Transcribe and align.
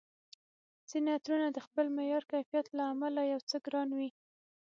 ځیني 0.89 1.09
عطرونه 1.17 1.47
د 1.51 1.59
خپل 1.65 1.85
معیار، 1.97 2.23
کیفیت 2.31 2.65
له 2.77 2.83
امله 2.93 3.21
یو 3.33 3.39
څه 3.49 3.57
ګران 3.65 3.89
وي 3.97 4.09